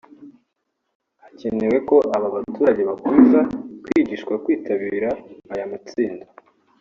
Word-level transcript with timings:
hakenewe 1.21 1.77
ko 1.89 1.95
aba 2.15 2.27
baturage 2.35 2.81
bakomeza 2.89 3.39
kwigishwa 3.83 4.33
kwitabira 4.43 5.09
aya 5.53 5.71
matsinda 5.71 6.25